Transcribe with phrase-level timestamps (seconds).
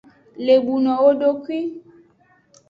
[0.45, 1.57] Lebuno wodokwi.